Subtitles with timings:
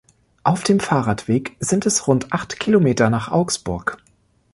[0.43, 3.97] Auf dem Fahrradweg sind es rund acht Kilometer nach Augsburg.